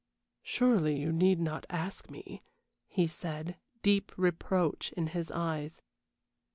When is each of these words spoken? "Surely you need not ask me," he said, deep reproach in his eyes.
"Surely 0.41 0.99
you 0.99 1.11
need 1.11 1.39
not 1.39 1.67
ask 1.69 2.09
me," 2.09 2.41
he 2.87 3.05
said, 3.05 3.57
deep 3.83 4.11
reproach 4.17 4.91
in 4.93 5.05
his 5.05 5.29
eyes. 5.29 5.83